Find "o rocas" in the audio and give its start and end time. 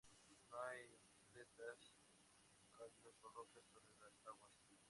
3.21-3.67